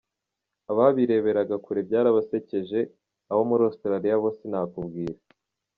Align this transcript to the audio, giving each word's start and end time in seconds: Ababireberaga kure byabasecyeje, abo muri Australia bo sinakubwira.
Ababireberaga 0.71 1.55
kure 1.63 1.79
byabasecyeje, 1.87 2.79
abo 3.31 3.41
muri 3.49 3.61
Australia 3.69 4.13
bo 4.23 4.29
sinakubwira. 4.37 5.15